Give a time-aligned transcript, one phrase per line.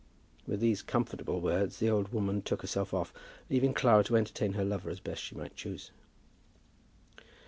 [0.47, 3.13] With these comfortable words, the old woman took herself off,
[3.51, 5.91] leaving Clara to entertain her lover as best she might choose.